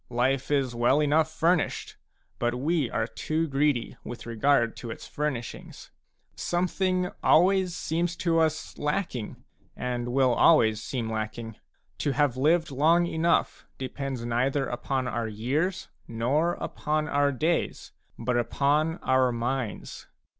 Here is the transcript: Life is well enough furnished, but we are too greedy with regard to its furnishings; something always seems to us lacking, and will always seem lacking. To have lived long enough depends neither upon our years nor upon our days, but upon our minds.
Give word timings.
Life 0.09 0.49
is 0.49 0.73
well 0.73 0.99
enough 0.99 1.29
furnished, 1.31 1.95
but 2.39 2.55
we 2.55 2.89
are 2.89 3.05
too 3.05 3.47
greedy 3.47 3.97
with 4.03 4.25
regard 4.25 4.75
to 4.77 4.89
its 4.89 5.05
furnishings; 5.07 5.91
something 6.35 7.11
always 7.21 7.75
seems 7.75 8.15
to 8.15 8.39
us 8.39 8.79
lacking, 8.79 9.43
and 9.75 10.07
will 10.07 10.33
always 10.33 10.81
seem 10.81 11.07
lacking. 11.07 11.57
To 11.99 12.13
have 12.13 12.35
lived 12.35 12.71
long 12.71 13.05
enough 13.05 13.67
depends 13.77 14.25
neither 14.25 14.65
upon 14.65 15.07
our 15.07 15.27
years 15.27 15.87
nor 16.07 16.53
upon 16.55 17.07
our 17.07 17.31
days, 17.31 17.91
but 18.17 18.37
upon 18.37 18.97
our 19.03 19.31
minds. 19.31 20.07